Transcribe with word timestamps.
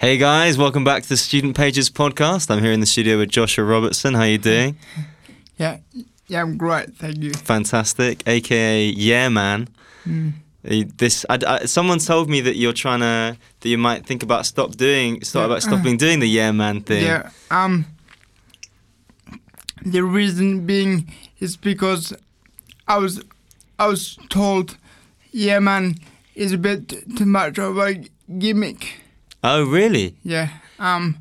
Hey 0.00 0.16
guys, 0.16 0.56
welcome 0.56 0.84
back 0.84 1.02
to 1.02 1.08
the 1.08 1.16
Student 1.16 1.56
Pages 1.56 1.90
podcast. 1.90 2.50
I'm 2.50 2.62
here 2.62 2.72
in 2.72 2.80
the 2.80 2.86
studio 2.86 3.18
with 3.18 3.30
Joshua 3.30 3.64
Robertson. 3.64 4.14
How 4.14 4.20
are 4.22 4.28
you 4.28 4.38
doing? 4.38 4.76
Yeah, 5.58 5.78
yeah, 6.28 6.40
I'm 6.42 6.56
great. 6.56 6.94
Thank 6.94 7.16
you. 7.16 7.32
Fantastic, 7.32 8.22
aka 8.28 8.84
Yeah 8.84 9.28
Man. 9.28 9.66
Mm. 10.06 10.34
Uh, 10.64 10.84
This, 10.96 11.26
I, 11.28 11.36
I, 11.44 11.64
someone 11.64 11.98
told 11.98 12.30
me 12.30 12.40
that 12.42 12.54
you're 12.54 12.72
trying 12.72 13.00
to, 13.00 13.36
that 13.58 13.68
you 13.68 13.76
might 13.76 14.06
think 14.06 14.22
about 14.22 14.46
stop 14.46 14.76
doing, 14.76 15.24
stop 15.24 15.40
Yeah. 15.40 15.46
about 15.46 15.62
stopping 15.64 15.96
doing 15.96 16.20
the 16.20 16.28
Yeah 16.28 16.52
Man 16.52 16.82
thing. 16.82 17.02
Yeah. 17.06 17.30
Um. 17.50 17.86
The 19.84 20.04
reason 20.04 20.64
being 20.64 21.12
is 21.40 21.56
because 21.56 22.12
I 22.86 22.98
was, 22.98 23.20
I 23.80 23.88
was 23.88 24.16
told, 24.28 24.76
yeah, 25.32 25.58
man, 25.58 25.96
is 26.36 26.52
a 26.52 26.58
bit 26.58 26.88
too 27.16 27.26
much 27.26 27.58
of 27.58 27.76
a 27.78 28.04
gimmick. 28.38 29.00
Oh 29.42 29.64
really? 29.64 30.14
Yeah. 30.24 30.48
Um. 30.78 31.18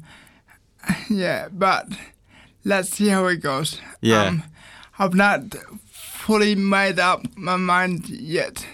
Yeah, 1.10 1.50
but 1.52 1.88
let's 2.64 2.90
see 2.90 3.10
how 3.10 3.26
it 3.28 3.38
goes. 3.42 3.80
Yeah. 4.02 4.24
Um, 4.28 4.44
I've 5.00 5.14
not 5.14 5.42
fully 5.92 6.56
made 6.56 7.00
up 7.00 7.26
my 7.36 7.56
mind 7.58 8.08
yet, 8.10 8.66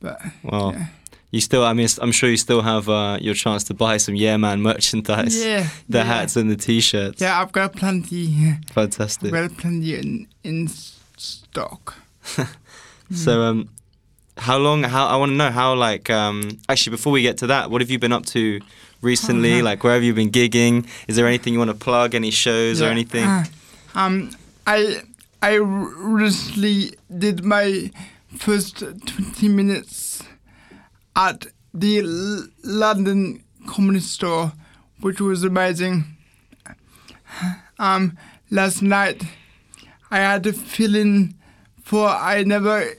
but 0.00 0.18
Well, 0.42 0.72
yeah. 0.72 0.86
you 1.30 1.40
still, 1.40 1.62
I 1.64 1.72
mean, 1.74 1.88
I'm 2.00 2.10
sure 2.12 2.30
you 2.30 2.36
still 2.38 2.62
have 2.62 2.88
uh, 2.88 3.18
your 3.20 3.34
chance 3.34 3.64
to 3.64 3.74
buy 3.74 3.98
some 3.98 4.14
Yeah 4.16 4.36
Man 4.38 4.62
merchandise. 4.62 5.36
yeah, 5.44 5.68
The 5.88 5.98
yeah. 5.98 6.04
hats 6.04 6.36
and 6.36 6.50
the 6.50 6.56
t-shirts. 6.56 7.20
Yeah, 7.20 7.40
I've 7.40 7.52
got 7.52 7.74
plenty. 7.76 8.54
Fantastic. 8.72 9.32
I've 9.32 9.48
got 9.50 9.58
plenty 9.58 9.94
in 9.94 10.26
in 10.42 10.68
stock. 11.16 11.94
So, 13.14 13.42
um, 13.42 13.68
how 14.36 14.58
long? 14.58 14.82
How 14.82 15.06
I 15.06 15.16
want 15.16 15.30
to 15.30 15.36
know 15.36 15.50
how. 15.50 15.74
Like, 15.74 16.10
um, 16.10 16.58
actually, 16.68 16.92
before 16.92 17.12
we 17.12 17.22
get 17.22 17.38
to 17.38 17.46
that, 17.48 17.70
what 17.70 17.80
have 17.80 17.90
you 17.90 17.98
been 17.98 18.12
up 18.12 18.26
to 18.26 18.60
recently? 19.02 19.54
Uh-huh. 19.54 19.64
Like, 19.64 19.84
where 19.84 19.94
have 19.94 20.02
you 20.02 20.14
been 20.14 20.30
gigging? 20.30 20.86
Is 21.08 21.16
there 21.16 21.26
anything 21.26 21.52
you 21.52 21.58
want 21.58 21.70
to 21.70 21.76
plug? 21.76 22.14
Any 22.14 22.30
shows 22.30 22.82
or 22.82 22.86
anything? 22.86 23.24
Uh, 23.24 23.44
um, 23.94 24.30
I 24.66 25.02
I 25.42 25.54
recently 25.54 26.94
did 27.16 27.44
my 27.44 27.90
first 28.36 28.78
twenty 29.06 29.48
minutes 29.48 30.22
at 31.14 31.46
the 31.72 32.00
L- 32.00 32.46
London 32.62 33.42
Comedy 33.66 34.00
Store, 34.00 34.52
which 35.00 35.20
was 35.20 35.44
amazing. 35.44 36.04
Um, 37.78 38.16
last 38.50 38.80
night 38.82 39.22
I 40.10 40.18
had 40.18 40.54
fill 40.56 40.94
in 40.94 41.34
for 41.82 42.08
I 42.08 42.42
never 42.44 42.94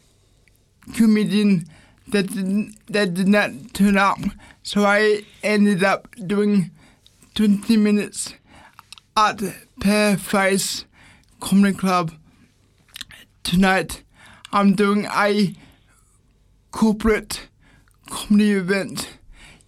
comedian 0.95 1.67
that 2.09 2.27
didn't, 2.27 2.75
that 2.87 3.13
did 3.13 3.27
not 3.27 3.51
turn 3.73 3.97
up, 3.97 4.19
so 4.63 4.85
I 4.85 5.23
ended 5.43 5.83
up 5.83 6.07
doing 6.25 6.71
twenty 7.35 7.77
minutes 7.77 8.33
at 9.15 9.41
Face 10.19 10.85
Comedy 11.39 11.75
Club 11.75 12.11
tonight. 13.43 14.03
I'm 14.51 14.75
doing 14.75 15.05
a 15.05 15.53
corporate 16.71 17.47
comedy 18.09 18.51
event. 18.51 19.17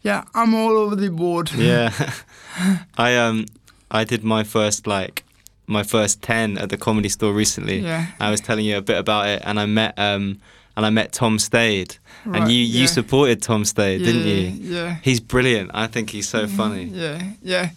Yeah, 0.01 0.23
I'm 0.33 0.53
all 0.53 0.77
over 0.77 0.95
the 0.95 1.09
board. 1.09 1.51
Yeah, 1.51 1.91
I 2.97 3.15
um, 3.17 3.45
I 3.91 4.03
did 4.03 4.23
my 4.23 4.43
first 4.43 4.87
like 4.87 5.23
my 5.67 5.83
first 5.83 6.21
ten 6.21 6.57
at 6.57 6.69
the 6.69 6.77
comedy 6.77 7.09
store 7.09 7.33
recently. 7.33 7.79
Yeah. 7.79 8.07
I 8.19 8.31
was 8.31 8.41
telling 8.41 8.65
you 8.65 8.77
a 8.77 8.81
bit 8.81 8.97
about 8.97 9.27
it, 9.27 9.41
and 9.45 9.59
I 9.59 9.65
met 9.65 9.93
um, 9.97 10.39
and 10.79 10.85
I 10.85 10.91
met 10.91 11.11
Tom 11.11 11.39
Stade, 11.39 11.97
and 12.23 12.35
Right, 12.35 12.49
you 12.49 12.59
you 12.59 12.81
yeah. 12.81 12.85
supported 12.85 13.41
Tom 13.41 13.65
Stade, 13.65 14.01
didn't 14.01 14.25
you? 14.25 14.75
Yeah. 14.75 14.95
He's 15.03 15.19
brilliant. 15.19 15.71
I 15.73 15.87
think 15.87 16.09
he's 16.09 16.29
so 16.29 16.47
funny. 16.47 16.85
Yeah, 16.85 17.21
yeah. 17.41 17.71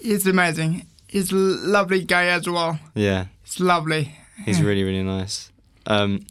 He's 0.00 0.24
amazing. 0.24 0.86
He's 1.08 1.32
a 1.32 1.34
lovely 1.34 2.04
guy 2.04 2.26
as 2.26 2.48
well. 2.48 2.78
Yeah. 2.94 3.24
It's 3.42 3.58
lovely. 3.58 4.14
He's 4.44 4.62
really 4.62 4.84
really 4.84 5.02
nice. 5.02 5.50
Um, 5.86 6.26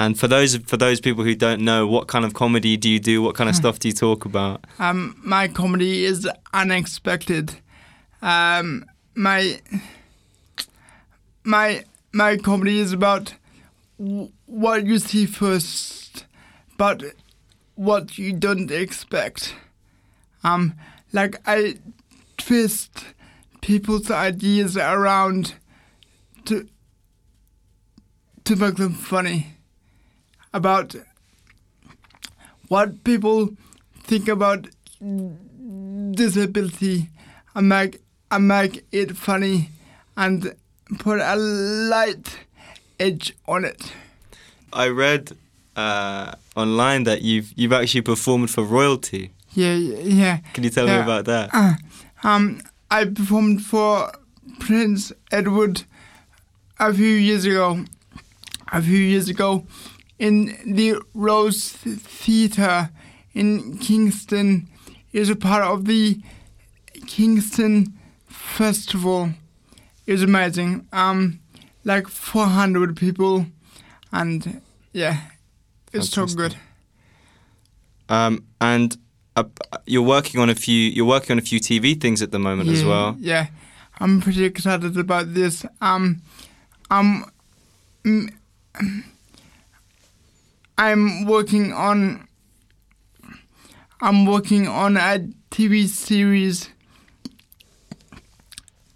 and 0.00 0.18
for 0.18 0.26
those 0.26 0.56
for 0.56 0.76
those 0.76 1.00
people 1.00 1.22
who 1.22 1.36
don't 1.36 1.60
know, 1.60 1.86
what 1.86 2.08
kind 2.08 2.24
of 2.24 2.34
comedy 2.34 2.76
do 2.76 2.90
you 2.90 2.98
do? 2.98 3.22
What 3.22 3.36
kind 3.36 3.48
of 3.48 3.54
stuff 3.54 3.78
do 3.78 3.86
you 3.86 3.94
talk 3.94 4.24
about? 4.24 4.66
Um, 4.80 5.14
my 5.22 5.46
comedy 5.46 6.04
is 6.04 6.28
unexpected. 6.52 7.54
Um, 8.22 8.86
my 9.14 9.60
my 11.44 11.84
my 12.12 12.38
comedy 12.38 12.80
is 12.80 12.92
about 12.92 13.34
what 13.96 14.86
you 14.86 14.98
see 14.98 15.26
first, 15.26 16.26
but 16.76 17.02
what 17.74 18.18
you 18.18 18.32
don't 18.32 18.70
expect. 18.70 19.54
Um, 20.42 20.74
like 21.12 21.36
I 21.46 21.76
twist 22.36 23.04
people's 23.60 24.10
ideas 24.10 24.76
around 24.76 25.54
to 26.44 26.68
to 28.44 28.56
make 28.56 28.76
them 28.76 28.92
funny 28.92 29.54
about 30.52 30.94
what 32.68 33.02
people 33.04 33.56
think 34.02 34.28
about 34.28 34.68
disability 36.12 37.08
and 37.54 37.68
make 37.68 38.00
and 38.30 38.48
make 38.48 38.84
it 38.92 39.16
funny 39.16 39.70
and 40.16 40.54
put 40.98 41.20
a 41.20 41.36
light 41.36 42.38
edge 42.98 43.34
on 43.46 43.64
it. 43.64 43.92
I 44.72 44.88
read 44.88 45.36
uh, 45.76 46.32
online 46.56 47.04
that 47.04 47.22
you've 47.22 47.52
you've 47.56 47.72
actually 47.72 48.02
performed 48.02 48.50
for 48.50 48.62
royalty. 48.64 49.30
Yeah, 49.52 49.74
yeah. 49.74 50.38
Can 50.52 50.64
you 50.64 50.70
tell 50.70 50.86
me 50.86 50.96
about 50.96 51.26
that? 51.26 51.50
Uh, 51.52 51.74
um, 52.24 52.60
I 52.90 53.04
performed 53.04 53.64
for 53.64 54.12
Prince 54.58 55.12
Edward 55.30 55.84
a 56.78 56.92
few 56.92 57.06
years 57.06 57.44
ago. 57.44 57.84
A 58.72 58.82
few 58.82 58.98
years 58.98 59.28
ago, 59.28 59.66
in 60.18 60.56
the 60.66 61.00
Rose 61.12 61.70
Theatre 61.70 62.90
in 63.34 63.78
Kingston, 63.78 64.68
is 65.12 65.30
a 65.30 65.36
part 65.36 65.62
of 65.62 65.84
the 65.84 66.18
Kingston 67.06 67.92
Festival. 68.26 69.30
It 70.06 70.12
was 70.12 70.22
amazing. 70.22 70.88
Um, 70.92 71.38
like 71.84 72.08
400 72.08 72.96
people, 72.96 73.46
and 74.12 74.60
yeah, 74.92 75.20
it's 75.92 76.08
so 76.10 76.26
good. 76.36 76.56
Um, 78.08 78.44
and 78.60 78.96
uh, 79.36 79.44
you're 79.86 80.02
working 80.02 80.40
on 80.40 80.50
a 80.50 80.54
few 80.54 80.78
you're 80.90 81.06
working 81.06 81.32
on 81.32 81.38
a 81.38 81.42
few 81.42 81.58
TV 81.60 81.98
things 82.00 82.22
at 82.22 82.30
the 82.32 82.38
moment 82.38 82.68
as 82.70 82.84
well. 82.84 83.16
Yeah, 83.18 83.46
I'm 84.00 84.20
pretty 84.20 84.44
excited 84.44 84.96
about 84.96 85.34
this. 85.34 85.64
Um, 85.80 86.22
I'm, 86.90 87.24
mm, 88.04 88.30
I'm 90.76 91.24
working 91.26 91.72
on. 91.72 92.28
I'm 94.00 94.26
working 94.26 94.68
on 94.68 94.96
a 94.96 95.28
TV 95.50 95.86
series 95.88 96.68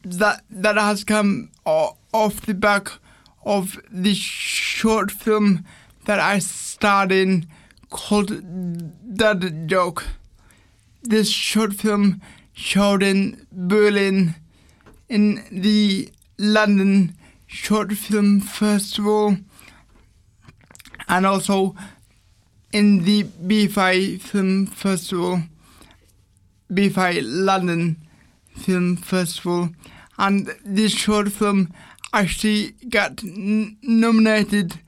that 0.04 0.42
that 0.50 0.76
has 0.76 1.04
come 1.04 1.50
o- 1.64 1.96
off 2.12 2.40
the 2.42 2.54
back 2.54 2.90
of 3.44 3.80
the 3.90 4.14
short 4.14 5.10
film 5.10 5.64
that 6.06 6.18
I 6.20 6.38
starred 6.38 7.12
in 7.12 7.46
called 7.90 8.30
That 9.04 9.66
Joke. 9.66 10.04
This 11.02 11.30
short 11.30 11.74
film 11.74 12.20
showed 12.52 13.02
in 13.02 13.46
Berlin 13.52 14.34
in 15.08 15.44
the 15.50 16.10
London 16.38 17.14
Short 17.46 17.92
Film 17.92 18.40
Festival 18.40 19.36
and 21.08 21.26
also 21.26 21.74
in 22.72 23.04
the 23.04 23.24
BFI 23.24 24.20
Film 24.20 24.66
Festival, 24.66 25.42
BFI 26.70 27.20
London 27.22 27.96
Film 28.54 28.96
Festival, 28.96 29.70
and 30.18 30.54
this 30.64 30.92
short 30.92 31.32
film 31.32 31.72
actually 32.12 32.72
got 32.88 33.22
n- 33.24 33.76
nominated 33.82 34.80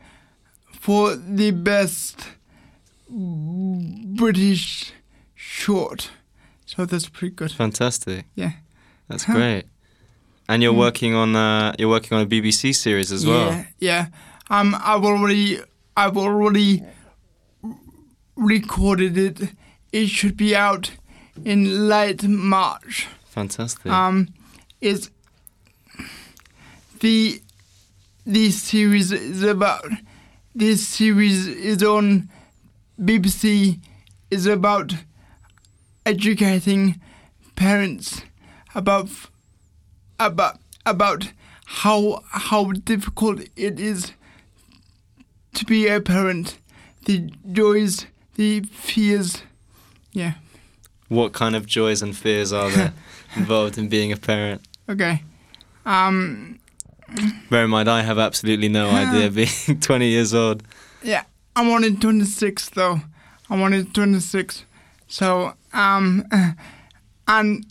for 0.72 1.14
the 1.17 1.50
best 1.50 2.26
British 4.17 4.93
short. 5.34 6.11
So 6.67 6.84
that's 6.87 7.08
pretty 7.08 7.34
good. 7.34 7.52
Fantastic. 7.52 8.25
Yeah. 8.34 8.52
That's 9.08 9.25
Huh. 9.25 9.34
great. 9.34 9.64
And 10.49 10.62
you're 10.62 10.72
Mm. 10.75 10.78
working 10.78 11.14
on 11.14 11.37
uh, 11.37 11.72
you're 11.78 11.88
working 11.88 12.17
on 12.17 12.22
a 12.22 12.26
BBC 12.26 12.72
series 12.72 13.12
as 13.12 13.25
well. 13.26 13.50
Yeah, 13.50 13.64
yeah. 13.78 14.06
Um, 14.50 14.75
I've 14.81 15.05
already, 15.05 15.58
I've 15.96 16.16
already 16.16 16.82
r- 17.62 17.76
recorded 18.37 19.16
it. 19.16 19.52
It 19.93 20.08
should 20.08 20.37
be 20.37 20.56
out 20.56 20.90
in 21.44 21.88
late 21.88 22.25
March. 22.25 23.06
Fantastic. 23.28 23.87
Um, 23.93 24.28
it's 24.81 25.11
the 27.00 27.41
this 28.26 28.62
series 28.62 29.12
is 29.12 29.43
about 29.43 29.87
this 30.55 30.87
series 30.87 31.47
is 31.47 31.82
on 31.82 32.29
BBC 33.00 33.81
is 34.31 34.47
about 34.47 34.94
educating 36.06 37.00
parents 37.56 38.23
about 38.75 39.08
about 40.19 40.58
about 40.87 41.32
how 41.67 42.23
how 42.31 42.73
difficult 42.73 43.41
it 43.56 43.81
is 43.81 44.12
to 45.55 45.64
be 45.64 45.88
a 45.88 46.00
parent, 46.00 46.58
the 47.06 47.31
joys, 47.52 48.06
the 48.37 48.61
fears. 48.61 49.43
Yeah. 50.12 50.35
What 51.08 51.32
kind 51.32 51.56
of 51.56 51.67
joys 51.67 52.02
and 52.02 52.17
fears 52.17 52.52
are 52.52 52.70
there 52.70 52.93
involved 53.37 53.79
in 53.79 53.88
being 53.88 54.12
a 54.12 54.17
parent? 54.17 54.62
Okay. 54.88 55.23
Um. 55.85 56.58
Bear 57.50 57.64
in 57.64 57.70
mind, 57.70 57.88
I 57.88 58.02
have 58.02 58.18
absolutely 58.18 58.68
no 58.68 58.90
idea 58.90 59.30
being 59.30 59.48
20 59.80 60.08
years 60.08 60.34
old. 60.34 60.62
Yeah. 61.02 61.24
I'm 61.56 61.68
only 61.68 61.94
26 61.94 62.70
though. 62.70 63.00
I'm 63.48 63.60
only 63.62 63.84
26. 63.84 64.64
So 65.08 65.54
um, 65.72 66.24
and 67.28 67.66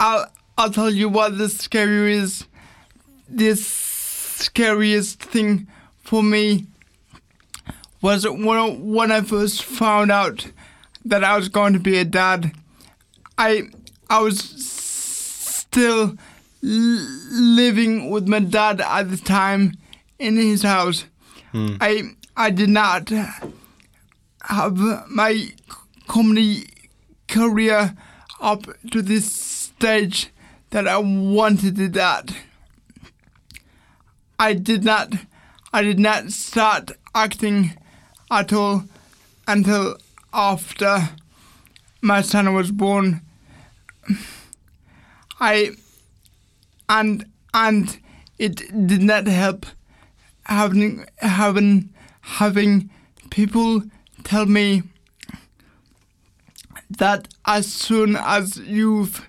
I'll 0.00 0.26
I'll 0.56 0.70
tell 0.70 0.90
you 0.90 1.08
what 1.08 1.36
the 1.38 1.48
scariest 1.48 2.46
this 3.28 3.66
scariest 3.66 5.22
thing 5.22 5.66
for 6.02 6.22
me 6.22 6.66
was 8.00 8.28
when 8.28 8.92
when 8.92 9.12
I 9.12 9.20
first 9.20 9.62
found 9.62 10.10
out 10.10 10.50
that 11.04 11.24
I 11.24 11.36
was 11.36 11.48
going 11.48 11.72
to 11.74 11.78
be 11.78 11.98
a 11.98 12.04
dad. 12.04 12.52
I 13.36 13.62
I 14.08 14.20
was 14.20 14.38
still 14.40 16.16
living 16.66 18.08
with 18.10 18.26
my 18.26 18.38
dad 18.40 18.80
at 18.80 19.10
the 19.10 19.16
time 19.18 19.74
in 20.18 20.36
his 20.36 20.62
house. 20.62 21.04
Hmm. 21.52 21.76
I 21.80 22.02
I 22.36 22.50
did 22.50 22.70
not 22.70 23.10
have 24.42 24.78
my 25.08 25.48
comedy 26.08 26.66
career 27.28 27.94
up 28.40 28.66
to 28.90 29.02
this 29.02 29.30
stage 29.30 30.30
that 30.70 30.88
I 30.88 30.98
wanted 30.98 31.78
it 31.78 31.96
at. 31.96 32.34
I 34.38 34.54
did 34.54 34.84
not 34.84 35.12
I 35.72 35.82
did 35.82 35.98
not 35.98 36.30
start 36.32 36.92
acting 37.14 37.74
at 38.30 38.52
all 38.52 38.84
until 39.46 39.98
after 40.32 41.10
my 42.00 42.22
son 42.22 42.54
was 42.54 42.70
born. 42.72 43.20
I 45.40 45.72
and 46.88 47.24
and 47.52 47.98
it 48.38 48.56
did 48.86 49.02
not 49.02 49.26
help 49.26 49.66
having 50.44 51.06
having 51.18 51.90
having 52.20 52.90
people 53.30 53.82
tell 54.24 54.46
me 54.46 54.82
that 56.90 57.28
as 57.46 57.66
soon 57.66 58.16
as 58.16 58.58
you've 58.58 59.28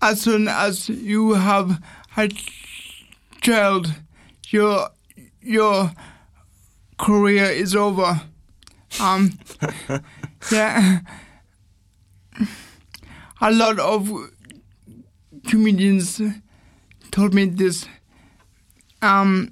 as 0.00 0.20
soon 0.20 0.48
as 0.48 0.88
you 0.88 1.34
have 1.34 1.82
a 2.16 2.28
child 3.40 3.92
your 4.48 4.90
your 5.40 5.92
career 6.98 7.44
is 7.44 7.74
over. 7.76 8.20
Um 9.00 9.38
yeah. 10.52 11.00
A 13.40 13.52
lot 13.52 13.78
of 13.78 14.10
comedians 15.48 16.20
told 17.10 17.34
me 17.34 17.46
this 17.46 17.86
um 19.02 19.50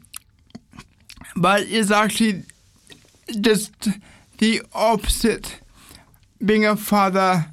but 1.37 1.63
it's 1.69 1.91
actually 1.91 2.43
just 3.41 3.89
the 4.39 4.63
opposite. 4.73 5.61
Being 6.45 6.65
a 6.67 6.77
father 6.77 7.47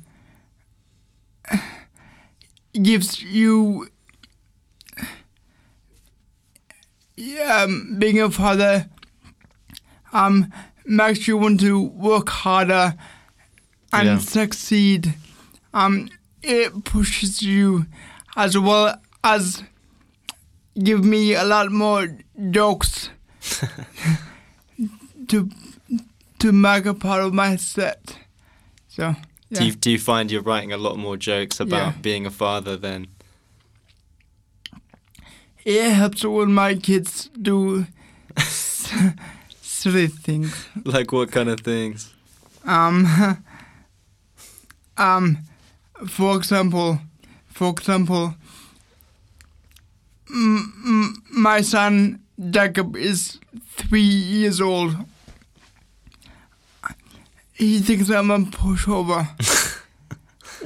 gives 2.82 3.22
you. 3.22 3.88
Um, 7.48 7.96
being 8.00 8.20
a 8.20 8.30
father 8.32 8.90
um, 10.14 10.52
makes 10.86 11.28
you 11.28 11.38
want 11.38 11.60
to 11.60 11.80
work 11.82 12.30
harder 12.30 12.96
and 13.92 14.08
Yeah. 14.08 14.18
succeed. 14.20 15.14
Um, 15.74 16.10
it 16.42 16.84
pushes 16.86 17.42
you 17.42 17.86
as 18.36 18.58
well 18.58 18.96
as 19.24 19.64
give 20.84 21.04
me 21.06 21.34
a 21.36 21.44
lot 21.44 21.72
more 21.72 22.08
jokes 22.52 23.10
to 25.28 25.50
to 26.40 26.52
make 26.52 26.86
a 26.86 26.94
part 26.94 27.24
of 27.24 27.34
my 27.34 27.56
set. 27.58 28.18
So 28.90 29.02
yeah. 29.50 29.60
Do, 29.60 29.66
you, 29.66 29.72
do 29.74 29.92
you 29.92 30.00
find 30.00 30.32
you're 30.32 30.42
writing 30.42 30.74
a 30.74 30.78
lot 30.78 30.98
more 30.98 31.16
jokes 31.18 31.60
about 31.60 31.78
Yeah. 31.94 32.02
being 32.02 32.26
a 32.26 32.32
father 32.32 32.76
then? 32.78 33.08
it 35.66 35.92
helps 35.94 36.26
when 36.26 36.52
my 36.52 36.76
kids 36.76 37.30
do 37.42 37.86
silly 39.62 40.08
things. 40.08 40.68
Like 40.84 41.12
what 41.14 41.32
kind 41.32 41.50
of 41.50 41.62
things? 41.62 42.14
Um, 42.66 43.08
um, 44.98 45.38
for 46.08 46.36
example, 46.36 47.00
for 47.54 47.70
example, 47.70 48.34
my 51.32 51.62
son 51.62 52.20
Jacob 52.50 52.96
is 52.96 53.40
three 53.76 54.02
years 54.02 54.60
old. 54.60 54.96
He 57.54 57.80
thinks 57.80 58.10
I'm 58.10 58.32
a 58.32 58.40
pushover. 58.40 59.28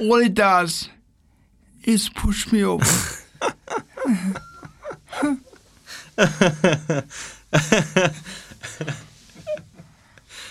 All 0.00 0.18
he 0.18 0.30
does 0.30 0.88
is 1.84 2.08
push 2.08 2.50
me 2.50 2.64
over. 2.64 2.84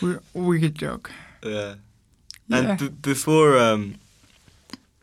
we, 0.01 0.17
we 0.33 0.59
could 0.59 0.75
joke. 0.75 1.11
Yeah. 1.43 1.75
Yeah. 2.47 2.57
And 2.69 2.79
b- 2.79 2.89
before 3.01 3.57
um, 3.57 3.95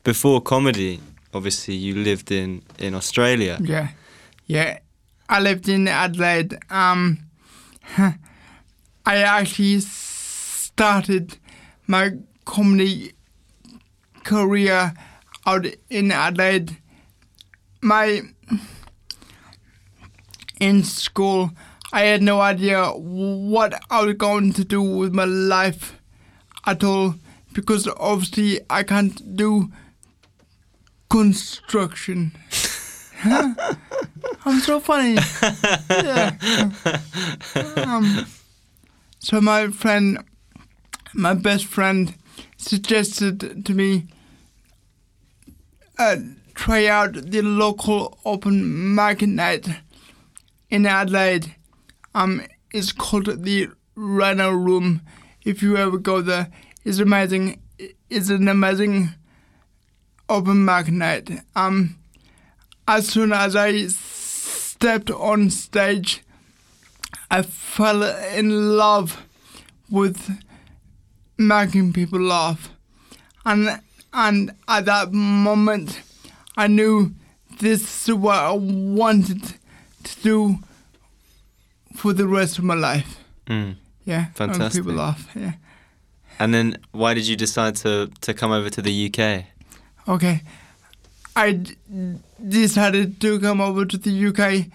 before 0.02 0.40
comedy, 0.40 1.00
obviously 1.34 1.74
you 1.74 1.94
lived 1.94 2.30
in 2.30 2.62
in 2.78 2.94
Australia. 2.94 3.58
Yeah, 3.60 3.88
yeah. 4.46 4.78
I 5.28 5.40
lived 5.40 5.68
in 5.68 5.88
Adelaide. 5.88 6.58
Um, 6.70 7.18
I 9.06 9.16
actually 9.16 9.80
started 9.80 11.38
my 11.86 12.12
comedy 12.44 13.12
career 14.22 14.94
out 15.46 15.66
in 15.90 16.10
Adelaide. 16.10 16.76
My 17.82 18.22
in 20.60 20.82
school, 20.84 21.50
I 21.92 22.02
had 22.02 22.22
no 22.22 22.40
idea 22.40 22.90
what 22.90 23.74
I 23.90 24.04
was 24.04 24.14
going 24.14 24.52
to 24.54 24.64
do 24.64 24.80
with 24.80 25.12
my 25.12 25.24
life 25.24 26.00
at 26.66 26.82
all 26.82 27.14
because 27.52 27.86
obviously 27.98 28.60
I 28.70 28.82
can't 28.82 29.36
do 29.36 29.70
construction. 31.14 32.32
I'm 33.24 34.58
so 34.58 34.80
funny. 34.80 35.16
yeah. 35.88 36.32
Um, 37.76 38.26
so 39.20 39.40
my 39.40 39.68
friend, 39.68 40.18
my 41.12 41.34
best 41.34 41.66
friend, 41.66 42.14
suggested 42.56 43.64
to 43.64 43.74
me 43.74 44.08
uh, 45.98 46.16
try 46.56 46.86
out 46.86 47.12
the 47.14 47.42
local 47.42 48.18
open 48.24 48.96
mic 48.96 49.22
night 49.22 49.68
in 50.68 50.84
Adelaide. 50.84 51.54
Um, 52.16 52.42
it's 52.72 52.90
called 52.90 53.44
the 53.44 53.68
Rhino 53.94 54.50
Room. 54.50 55.00
If 55.44 55.62
you 55.62 55.76
ever 55.76 55.96
go 55.96 56.20
there, 56.20 56.48
it's 56.84 56.98
amazing. 56.98 57.62
It's 58.10 58.30
an 58.30 58.48
amazing 58.48 59.14
open 60.28 60.64
mic 60.64 60.88
night. 60.88 61.30
Um, 61.54 61.96
as 62.86 63.08
soon 63.08 63.32
as 63.32 63.56
I 63.56 63.86
stepped 63.86 65.10
on 65.10 65.50
stage, 65.50 66.22
I 67.30 67.42
fell 67.42 68.02
in 68.02 68.76
love 68.76 69.22
with 69.90 70.30
making 71.38 71.92
people 71.92 72.20
laugh, 72.20 72.70
and 73.44 73.80
and 74.12 74.52
at 74.68 74.84
that 74.84 75.12
moment, 75.12 76.00
I 76.56 76.66
knew 76.68 77.14
this 77.60 78.08
is 78.08 78.14
what 78.14 78.36
I 78.36 78.52
wanted 78.52 79.42
to 80.04 80.20
do 80.22 80.58
for 81.96 82.12
the 82.12 82.26
rest 82.26 82.58
of 82.58 82.64
my 82.64 82.74
life. 82.74 83.18
Mm. 83.46 83.76
Yeah, 84.04 84.26
Fantastic. 84.34 84.82
people 84.84 84.94
laugh. 84.98 85.28
Yeah. 85.34 85.52
And 86.38 86.52
then 86.52 86.78
why 86.92 87.14
did 87.14 87.26
you 87.26 87.36
decide 87.36 87.76
to 87.76 88.10
to 88.20 88.34
come 88.34 88.52
over 88.52 88.68
to 88.70 88.82
the 88.82 89.06
UK? 89.10 89.46
Okay. 90.06 90.42
I 91.36 91.52
d- 91.52 91.76
decided 92.46 93.20
to 93.22 93.40
come 93.40 93.60
over 93.60 93.84
to 93.84 93.96
the 93.98 94.26
UK 94.28 94.66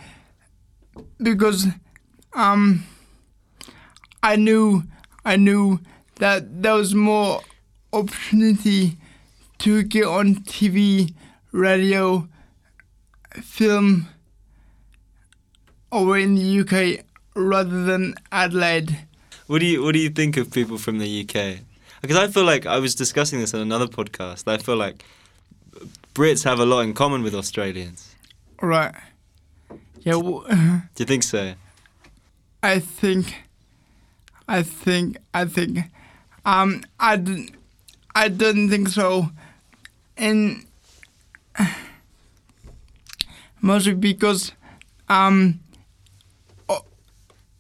because 1.22 1.68
um 2.34 2.84
I 4.22 4.36
knew 4.36 4.84
I 5.24 5.38
knew 5.38 5.80
that 6.16 6.62
there 6.64 6.74
was 6.76 6.94
more 6.94 7.42
opportunity 7.94 8.98
to 9.60 9.84
get 9.84 10.06
on 10.06 10.36
TV, 10.36 11.14
radio, 11.52 12.28
film 13.42 14.08
over 15.92 16.18
in 16.18 16.36
the 16.36 16.60
UK 16.62 17.06
rather 17.36 17.84
than 17.84 18.16
Adelaide. 18.32 18.98
What 19.48 19.60
do 19.60 19.66
you 19.66 19.82
What 19.84 19.94
do 19.94 20.00
you 20.00 20.10
think 20.10 20.38
of 20.38 20.52
people 20.52 20.78
from 20.78 21.00
the 21.00 21.22
UK? 21.22 21.60
Because 22.02 22.18
I 22.18 22.28
feel 22.28 22.44
like 22.44 22.66
I 22.66 22.80
was 22.80 22.96
discussing 22.96 23.40
this 23.40 23.54
on 23.54 23.62
another 23.62 23.88
podcast. 23.88 24.48
I 24.48 24.58
feel 24.58 24.78
like 24.78 25.04
Brits 26.20 26.44
have 26.44 26.60
a 26.60 26.66
lot 26.66 26.82
in 26.82 26.94
common 26.94 27.24
with 27.24 27.34
Australians. 27.34 28.14
Right. 28.62 28.94
Yeah, 30.02 30.14
w- 30.20 30.44
Do 30.50 30.82
you 30.98 31.06
think 31.06 31.24
so? 31.24 31.54
I 32.62 32.80
think, 32.80 33.44
I 34.46 34.64
think, 34.64 35.18
I 35.34 35.46
think, 35.46 35.80
um, 36.44 36.84
I, 37.00 37.16
d- 37.16 37.54
I 38.14 38.28
don't 38.28 38.68
think 38.70 38.90
so. 38.90 39.30
And 40.18 40.66
mostly 43.62 43.94
because, 43.94 44.52
um, 45.08 45.62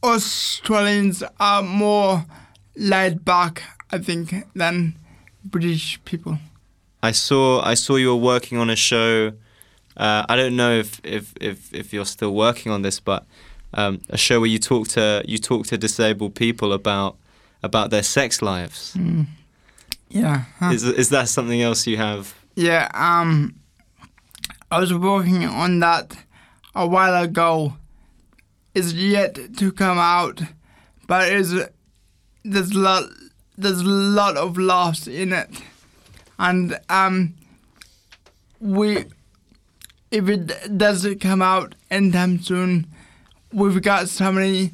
Australians 0.03 1.23
are 1.39 1.61
more 1.63 2.25
laid 2.75 3.23
back, 3.23 3.63
I 3.89 3.99
think, 3.99 4.33
than 4.53 4.95
British 5.45 5.97
people. 6.03 6.39
I 7.01 7.11
saw 7.11 7.61
I 7.61 7.75
saw 7.75 7.95
you 7.95 8.09
were 8.09 8.15
working 8.15 8.57
on 8.57 8.69
a 8.69 8.75
show. 8.75 9.33
Uh, 9.97 10.25
I 10.29 10.35
don't 10.35 10.55
know 10.55 10.71
if, 10.71 11.01
if, 11.03 11.33
if, 11.41 11.73
if 11.73 11.91
you're 11.91 12.05
still 12.05 12.33
working 12.33 12.71
on 12.71 12.83
this, 12.83 13.01
but 13.01 13.25
um, 13.73 13.99
a 14.09 14.17
show 14.17 14.39
where 14.39 14.47
you 14.49 14.59
talk 14.59 14.87
to 14.89 15.23
you 15.27 15.37
talk 15.37 15.67
to 15.67 15.77
disabled 15.77 16.35
people 16.35 16.71
about 16.73 17.17
about 17.61 17.89
their 17.89 18.03
sex 18.03 18.41
lives. 18.41 18.97
Yeah. 20.09 20.45
huh. 20.59 20.71
Is 20.71 20.83
is 20.83 21.09
that 21.09 21.29
something 21.29 21.61
else 21.61 21.85
you 21.85 21.97
have? 21.97 22.33
Yeah, 22.55 22.89
um, 22.93 23.55
I 24.71 24.79
was 24.79 24.93
working 24.93 25.45
on 25.45 25.79
that 25.79 26.17
a 26.75 26.87
while 26.87 27.23
ago. 27.23 27.75
It's 28.73 28.93
yet 28.93 29.55
to 29.57 29.71
come 29.71 29.97
out, 29.97 30.41
but 31.07 31.31
it's 31.31 31.53
there's 32.43 32.73
lot 32.73 33.03
there's 33.57 33.81
a 33.81 33.85
lot 33.85 34.37
of 34.37 34.57
laughs 34.57 35.07
in 35.07 35.33
it, 35.33 35.49
and 36.39 36.79
um, 36.89 37.35
we 38.59 39.05
if 40.09 40.27
it 40.27 40.77
doesn't 40.77 41.19
come 41.19 41.41
out 41.41 41.75
anytime 41.91 42.41
soon, 42.41 42.87
we've 43.53 43.81
got 43.81 44.09
so 44.09 44.31
many, 44.31 44.71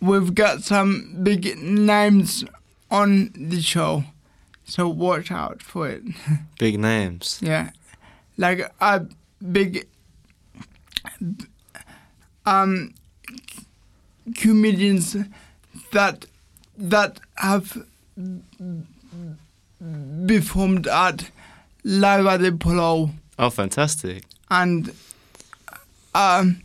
we've 0.00 0.34
got 0.36 0.62
some 0.62 1.18
big 1.22 1.58
names 1.60 2.44
on 2.90 3.32
the 3.34 3.60
show, 3.60 4.04
so 4.64 4.86
watch 4.88 5.32
out 5.32 5.62
for 5.62 5.88
it. 5.88 6.02
Big 6.58 6.78
names. 6.78 7.40
Yeah, 7.42 7.70
like 8.36 8.70
a 8.80 9.06
big 9.50 9.88
um 12.46 12.94
comedians 14.36 15.16
that 15.92 16.26
that 16.76 17.18
have 17.36 17.82
performed 20.26 20.86
at 20.86 21.30
Live 21.84 22.26
at 22.26 22.40
the 22.40 22.48
Apollo 22.48 23.10
Oh, 23.38 23.50
fantastic! 23.50 24.24
and 24.50 24.92
um, 26.14 26.62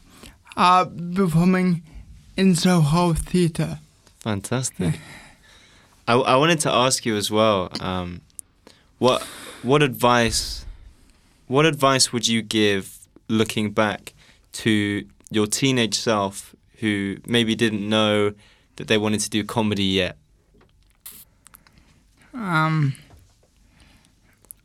are 0.55 0.85
performing 0.85 1.81
in 2.35 2.53
Soho 2.55 3.13
Theatre. 3.13 3.79
Fantastic. 4.19 4.99
I, 6.07 6.13
I 6.13 6.35
wanted 6.35 6.59
to 6.61 6.71
ask 6.71 7.05
you 7.05 7.15
as 7.15 7.31
well. 7.31 7.69
Um, 7.79 8.21
what 8.99 9.21
what 9.63 9.81
advice 9.81 10.65
what 11.47 11.65
advice 11.65 12.11
would 12.13 12.27
you 12.27 12.41
give 12.41 12.97
looking 13.29 13.71
back 13.71 14.13
to 14.51 15.05
your 15.31 15.47
teenage 15.47 15.95
self 15.95 16.55
who 16.79 17.17
maybe 17.25 17.55
didn't 17.55 17.87
know 17.87 18.33
that 18.75 18.87
they 18.87 18.97
wanted 18.97 19.21
to 19.21 19.29
do 19.29 19.43
comedy 19.43 19.83
yet? 19.85 20.17
Um. 22.33 22.93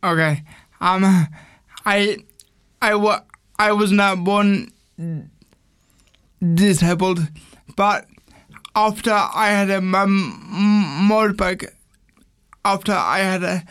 Okay. 0.02 0.42
Um. 0.80 1.28
I. 1.86 2.18
I 2.80 2.94
wa- 2.96 3.22
I 3.58 3.70
was 3.72 3.92
not 3.92 4.24
born 4.24 4.72
disabled, 6.54 7.20
but 7.76 8.06
after 8.74 9.12
I 9.12 9.48
had 9.50 9.70
a 9.70 9.80
my 9.80 10.04
motorbike, 10.06 11.68
after 12.64 12.92
I 12.92 13.18
had 13.18 13.44
a 13.44 13.62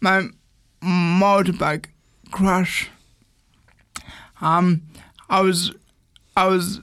my 0.00 0.28
motorbike 0.82 1.86
crash, 2.30 2.90
um, 4.40 4.82
I 5.28 5.40
was, 5.40 5.72
I 6.36 6.46
was, 6.46 6.80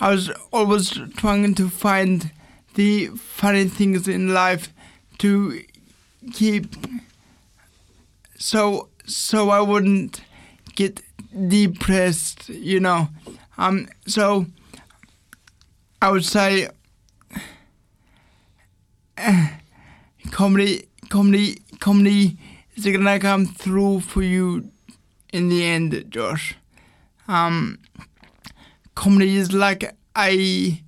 I 0.00 0.10
was 0.10 0.30
always 0.52 0.90
trying 1.16 1.54
to 1.54 1.68
find 1.68 2.32
the 2.74 3.08
funny 3.08 3.68
things 3.68 4.08
in 4.08 4.32
life 4.34 4.72
to 5.18 5.62
keep 6.32 6.66
so 8.38 8.88
so 9.06 9.50
I 9.50 9.60
wouldn't 9.60 10.20
get 10.74 11.00
depressed, 11.48 12.48
you 12.48 12.80
know. 12.80 13.08
Um 13.56 13.88
so 14.06 14.46
I 16.00 16.10
would 16.10 16.24
say 16.24 16.68
eh, 19.16 19.48
comedy 20.30 20.88
comedy 21.08 21.62
comedy 21.80 22.36
is 22.76 22.84
gonna 22.84 23.18
come 23.18 23.46
through 23.46 24.00
for 24.00 24.22
you 24.22 24.70
in 25.32 25.48
the 25.48 25.64
end, 25.64 26.04
Josh. 26.10 26.54
Um 27.26 27.78
comedy 28.94 29.36
is 29.36 29.52
like 29.52 29.94
a 30.16 30.82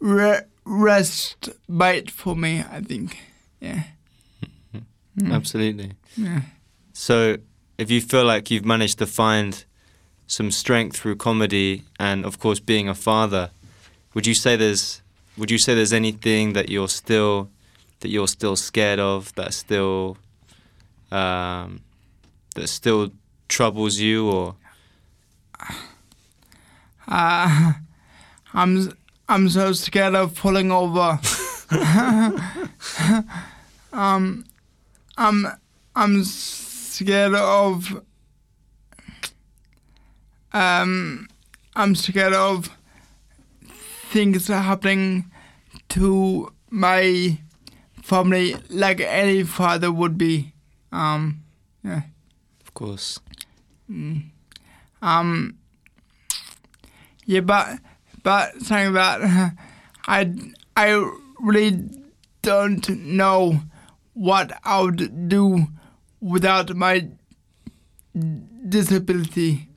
re- 0.00 0.42
rest 0.64 1.48
bite 1.68 2.10
for 2.10 2.36
me, 2.36 2.60
I 2.60 2.80
think. 2.80 3.16
Yeah. 3.60 3.84
Absolutely. 5.26 5.92
Yeah. 6.16 6.42
So, 6.92 7.36
if 7.76 7.90
you 7.90 8.00
feel 8.00 8.24
like 8.24 8.50
you've 8.50 8.64
managed 8.64 8.98
to 8.98 9.06
find 9.06 9.64
some 10.26 10.50
strength 10.50 10.96
through 10.96 11.16
comedy 11.16 11.84
and, 11.98 12.24
of 12.24 12.38
course, 12.38 12.60
being 12.60 12.88
a 12.88 12.94
father, 12.94 13.50
would 14.14 14.26
you 14.26 14.34
say 14.34 14.56
there's 14.56 15.02
would 15.36 15.50
you 15.50 15.58
say 15.58 15.74
there's 15.74 15.92
anything 15.92 16.52
that 16.54 16.68
you're 16.68 16.88
still 16.88 17.50
that 18.00 18.08
you're 18.08 18.28
still 18.28 18.56
scared 18.56 18.98
of 18.98 19.32
that 19.36 19.54
still 19.54 20.16
um, 21.12 21.80
that 22.54 22.68
still 22.68 23.10
troubles 23.48 23.98
you 23.98 24.30
or 24.30 24.54
Uh, 27.10 27.72
I'm 28.52 28.92
I'm 29.30 29.48
so 29.48 29.72
scared 29.72 30.14
of 30.14 30.34
pulling 30.34 30.70
over. 30.70 31.18
um, 33.92 34.44
I'm 35.18 35.46
I'm 35.96 36.22
scared 36.22 37.34
of. 37.34 38.02
Um, 40.52 41.28
I'm 41.74 41.94
scared 41.94 42.32
of 42.32 42.70
things 44.10 44.46
happening 44.46 45.30
to 45.90 46.52
my 46.70 47.38
family, 48.02 48.54
like 48.70 49.00
any 49.00 49.42
father 49.42 49.92
would 49.92 50.16
be. 50.16 50.52
Um, 50.92 51.42
yeah. 51.84 52.02
of 52.62 52.72
course 52.72 53.20
Um. 55.02 55.58
Yeah, 57.26 57.40
but 57.40 57.80
but 58.22 58.62
saying 58.62 58.92
that, 58.94 59.52
I 60.06 60.32
I 60.76 61.10
really 61.40 61.78
don't 62.42 62.88
know 62.88 63.60
what 64.18 64.58
I 64.64 64.82
would 64.82 65.28
do 65.28 65.68
without 66.20 66.74
my 66.74 67.08
disability. 68.68 69.68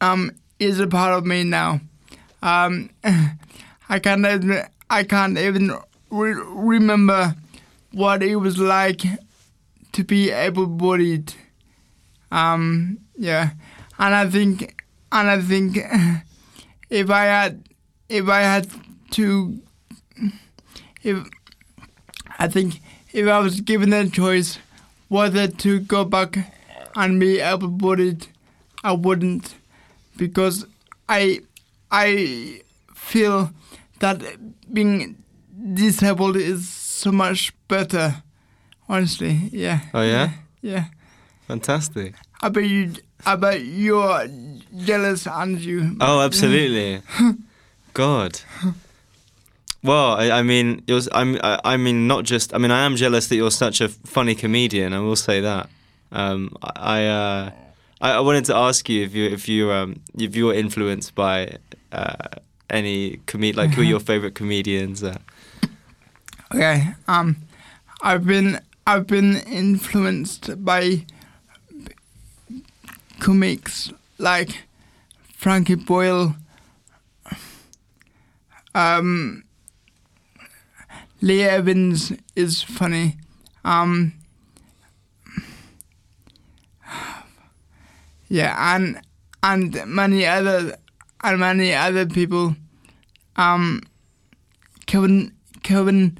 Um, 0.00 0.32
is 0.58 0.80
a 0.80 0.86
part 0.86 1.14
of 1.14 1.24
me 1.24 1.44
now. 1.44 1.80
Um, 2.42 2.90
I 3.88 3.98
can't 4.00 4.26
even 4.26 4.62
I 4.90 5.04
can't 5.04 5.38
even 5.38 5.72
re- 6.10 6.42
remember 6.46 7.34
what 7.92 8.22
it 8.22 8.36
was 8.36 8.58
like 8.58 9.02
to 9.92 10.04
be 10.04 10.30
able-bodied. 10.30 11.34
Um, 12.32 12.98
yeah, 13.16 13.50
and 13.98 14.14
I 14.14 14.28
think, 14.28 14.82
and 15.12 15.30
I 15.30 15.40
think, 15.40 15.78
if 16.90 17.10
I 17.10 17.24
had, 17.24 17.68
if 18.08 18.28
I 18.28 18.40
had 18.40 18.68
to, 19.12 19.60
if 21.02 21.28
I 22.38 22.48
think 22.48 22.80
if 23.14 23.26
I 23.26 23.38
was 23.38 23.60
given 23.62 23.90
the 23.90 24.10
choice 24.10 24.58
whether 25.08 25.46
to 25.48 25.80
go 25.80 26.04
back 26.04 26.36
and 26.96 27.18
be 27.20 27.38
able-bodied, 27.40 28.26
I 28.82 28.92
wouldn't, 28.92 29.54
because 30.16 30.66
I, 31.08 31.40
I 31.90 32.60
feel 32.94 33.50
that 34.00 34.20
being 34.72 35.16
disabled 35.72 36.36
is 36.36 36.68
so 36.68 37.10
much 37.12 37.52
better 37.68 38.22
Honestly, 38.86 39.48
yeah. 39.50 39.80
Oh 39.94 40.02
yeah, 40.02 40.30
Yeah. 40.60 40.84
fantastic. 41.48 42.14
I 42.42 42.50
bet 42.50 42.64
you. 42.64 42.92
I 43.24 43.34
bet 43.36 43.64
you're 43.64 44.26
jealous, 44.76 45.26
aren't 45.26 45.60
you? 45.60 45.96
Oh, 46.02 46.20
absolutely. 46.20 47.00
God. 47.94 48.38
Well, 49.84 50.14
I, 50.16 50.30
I 50.30 50.42
mean, 50.42 50.82
it 50.86 50.92
was. 50.92 51.08
I'm. 51.12 51.36
I, 51.42 51.60
I 51.64 51.76
mean, 51.76 52.06
not 52.08 52.24
just. 52.24 52.54
I 52.54 52.58
mean, 52.58 52.70
I 52.70 52.84
am 52.84 52.96
jealous 52.96 53.28
that 53.28 53.36
you're 53.36 53.50
such 53.50 53.80
a 53.80 53.88
funny 53.88 54.34
comedian. 54.34 54.92
I 54.94 54.98
will 55.00 55.14
say 55.16 55.40
that. 55.42 55.68
Um, 56.10 56.56
I. 56.74 57.06
Uh, 57.06 57.50
I, 58.00 58.12
I 58.12 58.20
wanted 58.20 58.44
to 58.46 58.56
ask 58.56 58.88
you 58.88 59.04
if 59.04 59.14
you 59.14 59.26
if 59.28 59.48
you 59.48 59.70
um 59.70 60.00
if 60.18 60.34
you 60.34 60.46
were 60.46 60.54
influenced 60.54 61.14
by 61.14 61.58
uh, 61.92 62.16
any 62.68 63.18
comed 63.26 63.56
like 63.56 63.70
who 63.70 63.82
are 63.82 63.84
your 63.84 64.00
favorite 64.10 64.34
comedians? 64.34 65.02
Uh, 65.04 65.18
Okay. 66.54 66.94
Um, 67.08 67.36
I've 68.02 68.24
been 68.26 68.60
I've 68.86 69.06
been 69.06 69.38
influenced 69.38 70.64
by 70.64 71.04
comics 73.18 73.92
like 74.18 74.64
Frankie 75.36 75.74
Boyle, 75.74 76.36
um, 78.74 79.42
Lee 81.24 81.42
Evans 81.42 82.12
is 82.36 82.62
funny. 82.62 83.16
Um, 83.64 84.12
yeah, 88.28 88.54
and 88.76 89.00
and 89.42 89.86
many 89.86 90.26
other 90.26 90.76
and 91.22 91.40
many 91.40 91.72
other 91.72 92.04
people. 92.04 92.56
Um, 93.36 93.80
Kevin 94.84 95.32
Kevin 95.62 96.18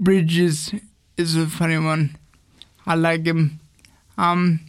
Bridges 0.00 0.72
is 1.18 1.36
a 1.36 1.46
funny 1.46 1.76
one. 1.76 2.16
I 2.86 2.94
like 2.94 3.26
him. 3.26 3.60
Um, 4.16 4.60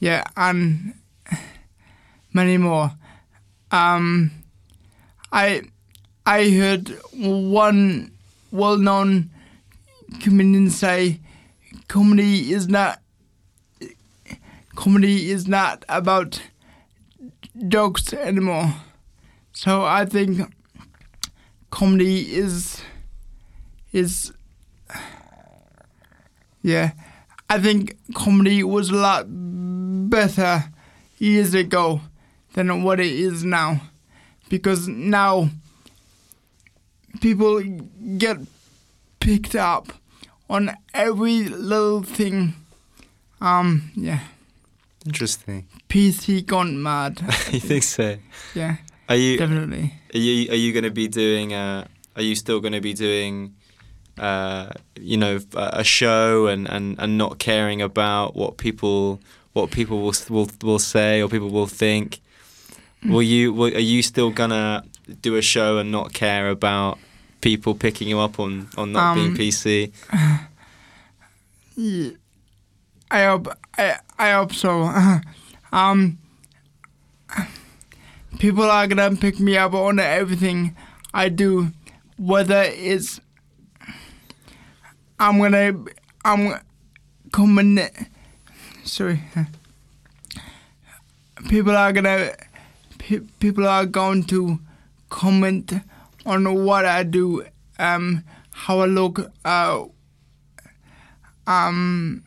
yeah, 0.00 0.24
and 0.36 0.92
many 2.32 2.58
more. 2.58 2.90
Um, 3.70 4.32
I 5.30 5.62
I 6.26 6.50
heard 6.50 6.88
one 7.12 8.10
well-known 8.54 9.30
comedian 10.20 10.70
say, 10.70 11.20
"Comedy 11.88 12.52
is 12.52 12.68
not 12.68 13.02
comedy 14.76 15.30
is 15.30 15.48
not 15.48 15.84
about 15.88 16.40
jokes 17.68 18.12
anymore." 18.12 18.74
So 19.52 19.84
I 19.84 20.04
think 20.06 20.52
comedy 21.70 22.34
is 22.34 22.80
is 23.92 24.32
yeah. 26.62 26.92
I 27.50 27.60
think 27.60 27.96
comedy 28.14 28.62
was 28.62 28.90
a 28.90 28.94
lot 28.94 29.26
better 29.28 30.64
years 31.18 31.54
ago 31.54 32.00
than 32.54 32.82
what 32.84 33.00
it 33.00 33.12
is 33.12 33.44
now. 33.44 33.80
Because 34.48 34.86
now 34.88 35.50
people 37.20 37.62
get 38.18 38.38
picked 39.20 39.54
up 39.54 39.92
on 40.48 40.70
every 40.92 41.44
little 41.48 42.02
thing. 42.02 42.54
Um, 43.40 43.90
yeah. 43.94 44.20
interesting. 45.06 45.66
PC 45.88 46.44
gone 46.46 46.82
mad. 46.82 47.20
you 47.52 47.60
think 47.60 47.82
so? 47.82 48.16
Yeah, 48.54 48.76
Are 49.08 49.16
you? 49.16 49.36
definitely. 49.38 49.94
Are 50.14 50.18
you 50.18 50.50
are 50.50 50.54
you 50.56 50.72
going 50.72 50.84
to 50.84 50.90
be 50.90 51.08
doing? 51.08 51.52
Uh, 51.52 51.86
are 52.16 52.22
you 52.22 52.34
still 52.34 52.60
going 52.60 52.72
to 52.72 52.80
be 52.80 52.94
doing? 52.94 53.54
Uh, 54.16 54.70
you 54.96 55.16
know, 55.16 55.40
a 55.56 55.82
show 55.82 56.46
and, 56.46 56.68
and, 56.68 56.94
and 57.00 57.18
not 57.18 57.40
caring 57.40 57.82
about 57.82 58.36
what 58.36 58.56
people 58.58 59.20
what 59.54 59.72
people 59.72 60.00
will 60.00 60.14
will 60.30 60.48
will 60.62 60.78
say 60.78 61.20
or 61.20 61.28
people 61.28 61.50
will 61.50 61.66
think. 61.66 62.20
Will 63.04 63.22
you? 63.22 63.52
Will, 63.52 63.74
are 63.74 63.80
you 63.80 64.02
still 64.02 64.30
gonna 64.30 64.84
do 65.22 65.36
a 65.36 65.42
show 65.42 65.78
and 65.78 65.90
not 65.92 66.12
care 66.12 66.48
about 66.50 66.98
people 67.40 67.74
picking 67.74 68.08
you 68.08 68.18
up 68.20 68.38
on 68.40 68.68
on 68.76 68.92
not 68.92 69.14
being 69.14 69.30
Um, 69.32 69.36
PC? 69.36 69.92
Yeah. 71.76 72.10
I 73.10 73.24
hope 73.24 73.48
I 73.76 73.98
I 74.18 74.30
hope 74.32 74.52
so. 74.54 74.82
um, 75.72 76.18
people 78.38 78.64
are 78.70 78.86
gonna 78.86 79.14
pick 79.16 79.40
me 79.40 79.56
up 79.56 79.74
on 79.74 79.98
everything 79.98 80.76
I 81.12 81.28
do, 81.30 81.72
whether 82.16 82.62
it's 82.62 83.20
I'm 85.18 85.38
gonna 85.38 85.72
I'm 86.24 86.60
coming. 87.32 87.80
Sorry. 88.84 89.20
People 91.48 91.76
are 91.76 91.92
gonna 91.92 92.32
pe- 92.98 93.20
people 93.40 93.66
are 93.68 93.84
going 93.86 94.24
to 94.24 94.58
comment 95.14 95.72
on 96.26 96.64
what 96.64 96.84
I 96.84 97.04
do, 97.04 97.44
um, 97.78 98.24
how 98.50 98.80
I 98.80 98.86
look, 98.86 99.30
uh, 99.44 99.84
um, 101.46 102.24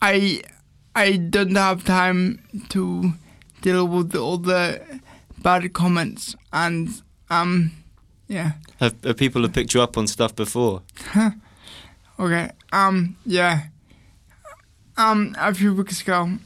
I 0.00 0.42
I 0.94 1.16
don't 1.16 1.56
have 1.56 1.84
time 1.84 2.40
to 2.70 3.12
deal 3.60 3.86
with 3.86 4.14
all 4.14 4.38
the 4.38 4.80
bad 5.42 5.72
comments 5.74 6.34
and 6.52 6.88
um 7.28 7.72
yeah. 8.28 8.52
Have, 8.80 8.94
have 9.04 9.16
people 9.16 9.42
have 9.42 9.52
picked 9.52 9.74
you 9.74 9.82
up 9.82 9.98
on 9.98 10.06
stuff 10.06 10.34
before? 10.34 10.82
okay 12.18 12.50
um 12.72 13.16
yeah. 13.26 13.64
Um 14.96 15.34
a 15.38 15.52
few 15.52 15.74
weeks 15.74 16.00
ago 16.00 16.38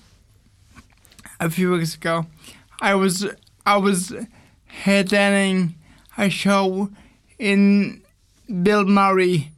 a 1.38 1.50
few 1.50 1.70
weeks 1.72 1.94
ago 1.94 2.26
I 2.80 2.94
was 2.94 3.26
I 3.64 3.76
was 3.76 4.12
headlining 4.85 5.74
a 6.16 6.28
show 6.28 6.90
in 7.38 8.02
Bill 8.62 8.85
Murray 8.85 9.50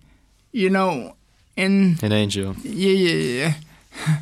you 0.52 0.70
know 0.70 1.16
in 1.56 1.98
An 2.02 2.12
angel. 2.12 2.54
Yeah, 2.62 2.92
yeah, 2.92 3.54
yeah. 4.06 4.18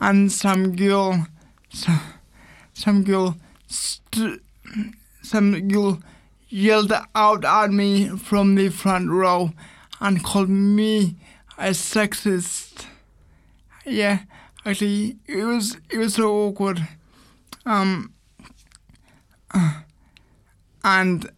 And 0.00 0.30
some 0.30 0.76
girl, 0.76 1.26
some, 1.70 2.00
some 2.74 3.04
girl, 3.04 3.36
st- 3.66 4.42
some 5.22 5.68
girl 5.68 6.00
yelled 6.48 6.92
out 7.14 7.44
at 7.44 7.70
me 7.70 8.08
from 8.08 8.54
the 8.54 8.68
front 8.68 9.10
row 9.10 9.52
and 10.00 10.22
called 10.22 10.48
me 10.48 11.16
a 11.58 11.70
sexist. 11.70 12.86
Yeah, 13.84 14.20
actually, 14.64 15.16
it 15.26 15.44
was 15.44 15.76
it 15.90 15.98
was 15.98 16.14
so 16.14 16.30
awkward. 16.48 16.86
Um, 17.64 18.12
and 20.86 21.28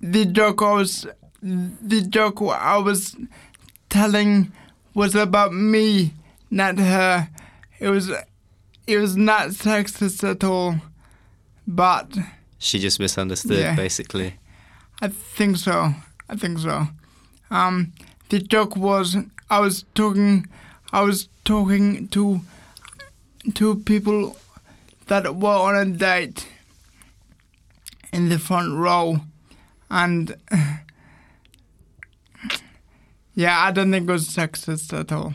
the 0.00 0.24
joke 0.24 0.62
I 0.62 0.72
was, 0.72 1.06
the 1.42 2.00
joke 2.08 2.40
I 2.42 2.78
was 2.78 3.14
telling 3.90 4.52
was 4.94 5.14
about 5.14 5.52
me, 5.52 6.12
not 6.50 6.78
her. 6.78 7.28
It 7.78 7.88
was 7.90 8.10
it 8.86 8.98
was 8.98 9.16
not 9.16 9.48
sexist 9.50 10.24
at 10.28 10.42
all. 10.44 10.76
But 11.68 12.16
She 12.58 12.78
just 12.78 12.98
misunderstood, 13.00 13.58
Yeah. 13.58 13.74
basically. 13.76 14.34
I 15.02 15.08
think 15.08 15.56
so. 15.58 15.94
I 16.28 16.36
think 16.36 16.58
so. 16.60 16.88
Um 17.50 17.92
the 18.30 18.38
joke 18.38 18.76
was 18.76 19.16
I 19.50 19.60
was 19.60 19.84
talking 19.94 20.46
I 20.92 21.02
was 21.02 21.28
talking 21.44 22.08
to 22.08 22.40
two 23.54 23.74
people 23.84 24.36
that 25.08 25.36
were 25.36 25.58
on 25.68 25.76
a 25.76 25.84
date 25.84 26.48
in 28.16 28.30
the 28.30 28.38
front 28.38 28.72
row 28.72 29.20
and 29.90 30.34
yeah, 33.34 33.60
I 33.60 33.70
don't 33.70 33.92
think 33.92 34.08
it 34.08 34.12
was 34.12 34.28
sexist 34.28 34.98
at 34.98 35.12
all. 35.12 35.34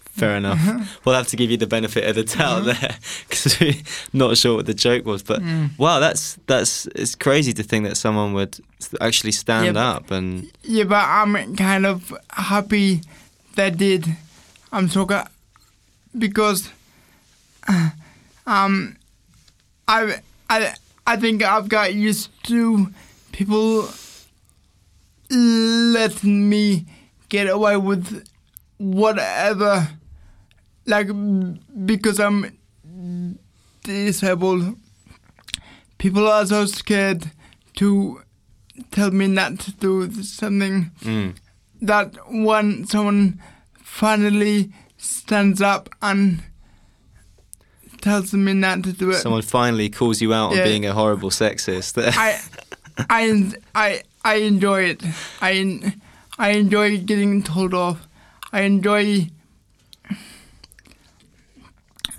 Fair 0.00 0.36
enough. 0.36 0.60
we'll 1.04 1.14
have 1.14 1.28
to 1.28 1.36
give 1.36 1.50
you 1.50 1.56
the 1.56 1.66
benefit 1.66 2.04
of 2.04 2.16
the 2.16 2.24
doubt 2.24 2.64
mm-hmm. 2.64 2.80
there 2.80 2.96
because 3.28 3.58
we're 3.58 3.74
not 4.12 4.36
sure 4.36 4.56
what 4.56 4.66
the 4.66 4.74
joke 4.74 5.06
was. 5.06 5.22
But 5.22 5.40
mm. 5.40 5.70
wow, 5.78 6.00
that's 6.00 6.36
that's 6.46 6.86
it's 6.88 7.14
crazy 7.14 7.54
to 7.54 7.62
think 7.62 7.86
that 7.86 7.96
someone 7.96 8.34
would 8.34 8.58
actually 9.00 9.32
stand 9.32 9.76
Yeah, 9.76 9.90
up 9.90 10.10
and 10.10 10.50
Yeah, 10.62 10.84
but 10.84 11.04
I'm 11.06 11.56
kind 11.56 11.86
of 11.86 12.12
happy 12.30 13.00
they 13.54 13.70
did. 13.70 14.06
I'm 14.70 14.88
so 14.90 15.06
ga- 15.06 15.28
because 16.18 16.70
uh, 17.66 17.90
um 18.46 18.96
I 19.88 20.20
I 20.50 20.74
I 21.06 21.16
think 21.16 21.42
I've 21.42 21.68
got 21.68 21.94
used 21.94 22.30
to 22.44 22.88
people 23.32 23.88
letting 25.30 26.48
me 26.48 26.86
get 27.28 27.48
away 27.48 27.76
with 27.76 28.24
whatever 28.78 29.88
like 30.86 31.08
because 31.86 32.20
I'm 32.20 32.58
disabled. 33.84 34.76
People 35.98 36.28
are 36.28 36.46
so 36.46 36.66
scared 36.66 37.30
to 37.76 38.22
tell 38.90 39.10
me 39.10 39.28
not 39.28 39.58
to 39.60 39.72
do 39.72 40.10
something 40.22 40.90
mm, 41.02 41.36
that 41.80 42.14
when 42.28 42.86
someone 42.86 43.40
finally 43.74 44.72
stands 44.96 45.60
up 45.60 45.88
and 46.00 46.42
tells 48.02 48.34
me 48.34 48.52
not 48.52 48.82
to 48.84 48.92
do 48.92 49.10
it. 49.10 49.14
Someone 49.14 49.42
finally 49.42 49.88
calls 49.88 50.20
you 50.20 50.34
out 50.34 50.52
on 50.52 50.62
being 50.64 50.84
a 50.84 50.92
horrible 50.92 51.30
sexist. 51.30 51.96
I, 52.16 52.40
I, 53.08 53.52
I, 53.74 54.02
I 54.24 54.34
enjoy 54.36 54.82
it. 54.82 55.02
I, 55.40 55.94
I 56.38 56.50
enjoy 56.50 56.98
getting 56.98 57.42
told 57.42 57.72
off. 57.72 58.06
I 58.52 58.62
enjoy. 58.62 59.28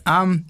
Um, 0.06 0.46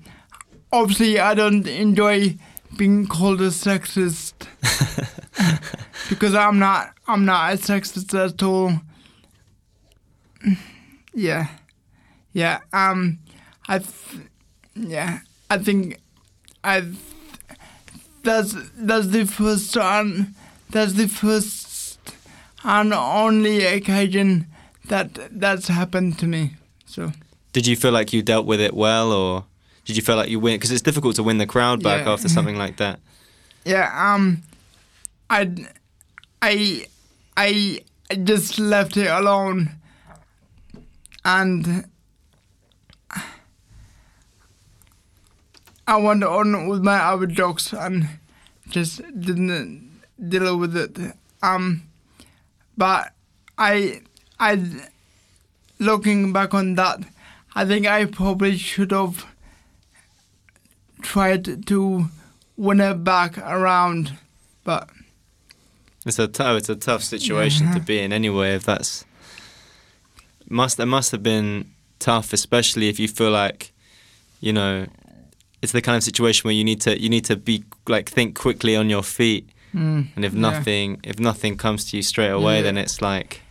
obviously, 0.72 1.20
I 1.20 1.34
don't 1.34 1.68
enjoy 1.68 2.38
being 2.78 3.06
called 3.06 3.42
a 3.42 3.50
sexist 3.50 4.34
because 6.10 6.34
I'm 6.36 6.60
not. 6.60 6.94
I'm 7.08 7.26
not 7.26 7.54
a 7.54 7.58
sexist 7.58 8.14
at 8.14 8.42
all. 8.42 8.72
Yeah, 11.14 11.48
yeah. 12.32 12.60
Um, 12.72 13.20
I, 13.68 13.80
th- 13.80 14.28
yeah. 14.76 15.20
I 15.50 15.58
think, 15.58 16.00
I 16.64 16.84
that's 18.24 18.56
that's 18.78 19.08
the 19.08 19.26
first 19.26 19.76
and 19.78 20.34
that's 20.70 20.94
the 20.94 21.08
first 21.08 22.00
and 22.64 22.94
only 22.94 23.66
occasion 23.66 24.48
that 24.88 25.10
that's 25.40 25.68
happened 25.68 26.18
to 26.20 26.26
me. 26.26 26.54
So 26.86 27.12
Did 27.52 27.68
you 27.68 27.76
feel 27.76 27.92
like 27.92 28.14
you 28.14 28.22
dealt 28.22 28.46
with 28.46 28.62
it 28.62 28.74
well, 28.74 29.12
or 29.12 29.44
did 29.86 29.96
you 29.98 30.02
feel 30.02 30.16
like 30.16 30.30
you 30.30 30.40
win? 30.40 30.56
Because 30.56 30.72
it's 30.72 30.82
difficult 30.82 31.16
to 31.18 31.24
win 31.24 31.38
the 31.38 31.46
crowd 31.46 31.84
back 31.84 32.06
Yeah. 32.06 32.14
after 32.14 32.30
something 32.30 32.56
like 32.58 32.78
that. 32.78 33.00
yeah, 33.66 33.92
um, 33.94 34.42
I 35.30 35.52
I 36.42 36.86
I 37.36 37.84
just 38.24 38.58
left 38.60 38.96
it 38.98 39.08
alone, 39.08 39.72
and 41.26 41.86
I 45.88 45.98
went 45.98 46.24
on 46.24 46.68
with 46.68 46.82
my 46.82 46.98
other 46.98 47.26
jokes 47.26 47.74
and 47.74 48.08
just 48.70 48.98
didn't 49.20 50.02
deal 50.30 50.58
with 50.58 50.76
it. 50.78 50.98
Um, 51.42 51.84
but 52.78 53.12
I, 53.58 54.02
I, 54.40 54.64
looking 55.80 56.32
back 56.32 56.54
on 56.54 56.76
that, 56.76 57.00
I 57.56 57.66
think 57.66 57.86
I 57.86 58.06
probably 58.06 58.58
should 58.58 58.92
have 58.92 59.26
tried 61.02 61.68
to 61.68 62.06
win 62.56 62.80
it 62.80 63.04
back 63.04 63.38
around, 63.38 64.14
but 64.64 64.90
It's 66.06 66.20
a 66.20 66.28
tough, 66.28 66.58
it's 66.58 66.70
a 66.70 66.76
tough 66.76 67.04
situation 67.04 67.74
to 67.74 67.80
be 67.80 68.00
in 68.00 68.14
anyway. 68.14 68.56
If 68.56 68.64
that's 68.64 69.06
must, 70.50 70.80
it 70.80 70.86
must 70.86 71.12
have 71.12 71.24
been 71.24 71.72
tough, 72.00 72.34
especially 72.34 72.88
if 72.90 73.00
you 73.00 73.08
feel 73.08 73.32
like, 73.32 73.74
you 74.40 74.54
know, 74.54 74.88
it's 75.64 75.72
the 75.72 75.82
kind 75.82 75.96
of 75.98 76.04
situation 76.04 76.42
where 76.48 76.54
you 76.60 76.64
need 76.64 76.82
to 76.82 76.92
you 77.04 77.10
need 77.10 77.26
to 77.26 77.36
be 77.36 77.64
like 77.88 78.10
think 78.16 78.36
quickly 78.46 78.76
on 78.76 78.90
your 78.90 79.04
feet, 79.04 79.48
mm, 79.74 80.06
and 80.16 80.26
if 80.26 80.34
yeah. 80.34 80.40
nothing 80.50 81.00
if 81.04 81.18
nothing 81.20 81.58
comes 81.58 81.86
to 81.92 81.98
you 81.98 82.04
straight 82.04 82.34
away, 82.40 82.58
Yeah. 82.58 82.64
then 82.64 82.78
it's 82.78 83.02
like 83.02 83.42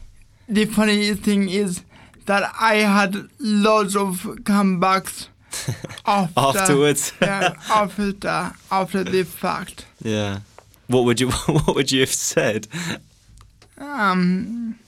The 0.48 0.66
funny 0.66 1.14
thing 1.14 1.48
is 1.48 1.83
that 2.27 2.42
I 2.61 2.75
had 2.98 3.12
lots 3.40 3.96
of 3.96 4.22
comebacks 4.44 5.29
after, 6.07 6.40
afterwards. 6.40 7.12
yeah, 7.22 7.55
after 7.70 8.53
after 8.70 9.05
the 9.05 9.25
fact. 9.25 9.87
yeah. 10.05 10.40
What 10.88 11.05
would 11.07 11.20
you 11.20 11.31
What 11.46 11.75
would 11.77 11.90
you 11.92 12.01
have 12.01 12.12
said? 12.14 12.68
Um, 13.79 14.79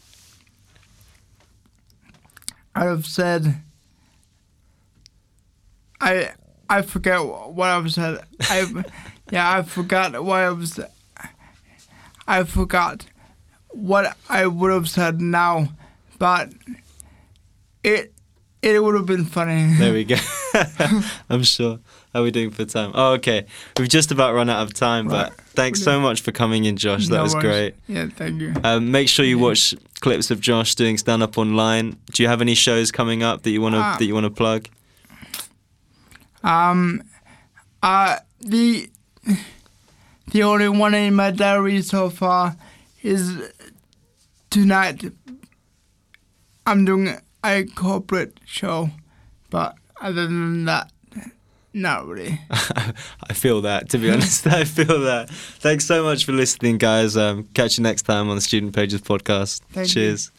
I 2.74 2.84
have 2.84 3.06
said. 3.06 3.42
I 6.00 6.32
I 6.68 6.82
forget 6.82 7.24
what 7.24 7.68
I've 7.68 7.92
said. 7.92 8.24
I 8.40 8.84
yeah 9.30 9.50
I 9.58 9.62
forgot 9.62 10.22
what 10.24 10.38
I 10.40 10.50
was. 10.50 10.80
I 12.26 12.44
forgot 12.44 13.06
what 13.70 14.16
I 14.28 14.46
would 14.46 14.72
have 14.72 14.88
said 14.88 15.20
now, 15.20 15.68
but 16.18 16.50
it 17.82 18.12
it 18.62 18.82
would 18.82 18.94
have 18.94 19.06
been 19.06 19.24
funny. 19.26 19.74
There 19.78 19.92
we 19.92 20.04
go. 20.04 20.16
I'm 21.28 21.42
sure. 21.42 21.80
How 22.14 22.20
are 22.20 22.22
we 22.22 22.30
doing 22.30 22.50
for 22.50 22.64
time? 22.64 22.92
Oh, 22.94 23.14
okay. 23.14 23.44
We've 23.76 23.88
just 23.88 24.12
about 24.12 24.34
run 24.34 24.48
out 24.48 24.62
of 24.62 24.72
time, 24.72 25.08
but 25.08 25.34
thanks 25.54 25.82
so 25.82 26.00
much 26.00 26.20
for 26.22 26.30
coming 26.32 26.64
in, 26.64 26.76
Josh. 26.76 27.08
That 27.08 27.16
No 27.16 27.22
was 27.24 27.34
worries. 27.34 27.44
great. 27.44 27.74
Yeah, 27.88 28.06
thank 28.06 28.40
you. 28.40 28.54
Um, 28.62 28.92
make 28.92 29.08
sure 29.08 29.24
you 29.24 29.36
watch 29.38 29.74
clips 30.00 30.30
of 30.30 30.40
Josh 30.40 30.76
doing 30.76 30.96
stand 30.96 31.22
up 31.24 31.36
online. 31.36 31.96
Do 32.12 32.22
you 32.22 32.28
have 32.28 32.40
any 32.40 32.54
shows 32.54 32.92
coming 32.92 33.22
up 33.24 33.42
that 33.42 33.50
you 33.50 33.60
want 33.60 33.74
to 33.74 33.80
Ah. 33.80 33.96
that 33.98 34.04
you 34.04 34.14
want 34.14 34.24
to 34.24 34.30
plug? 34.30 34.68
Um, 36.44 37.02
uh, 37.82 38.18
the 38.40 38.88
the 40.30 40.42
only 40.42 40.68
one 40.68 40.94
in 40.94 41.14
my 41.14 41.30
diary 41.30 41.82
so 41.82 42.10
far 42.10 42.56
is 43.02 43.50
tonight. 44.50 45.04
I'm 46.66 46.84
doing 46.84 47.18
a 47.44 47.64
corporate 47.74 48.38
show, 48.44 48.90
but 49.50 49.74
other 50.00 50.22
than 50.26 50.64
that, 50.66 50.90
not 51.72 52.06
really. 52.06 52.40
I 52.50 53.32
feel 53.32 53.60
that. 53.62 53.90
To 53.90 53.98
be 53.98 54.10
honest, 54.12 54.46
I 54.46 54.64
feel 54.64 55.00
that. 55.00 55.28
Thanks 55.30 55.84
so 55.84 56.04
much 56.04 56.24
for 56.24 56.32
listening, 56.32 56.78
guys. 56.78 57.16
Um, 57.16 57.48
catch 57.54 57.78
you 57.78 57.82
next 57.82 58.02
time 58.02 58.28
on 58.30 58.36
the 58.36 58.42
Student 58.42 58.74
Pages 58.74 59.00
podcast. 59.02 59.60
Thank 59.72 59.88
you. 59.88 59.94
Cheers. 59.94 60.30